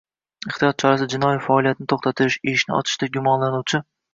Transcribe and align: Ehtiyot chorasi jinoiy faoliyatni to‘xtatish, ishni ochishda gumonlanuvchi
Ehtiyot 0.51 0.79
chorasi 0.83 1.07
jinoiy 1.15 1.37
faoliyatni 1.49 1.87
to‘xtatish, 1.93 2.41
ishni 2.55 2.77
ochishda 2.79 3.13
gumonlanuvchi 3.19 3.85